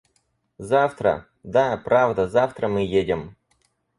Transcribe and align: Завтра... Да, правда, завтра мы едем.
Завтра... 0.57 1.27
Да, 1.43 1.77
правда, 1.77 2.27
завтра 2.27 2.67
мы 2.67 2.81
едем. 2.83 3.35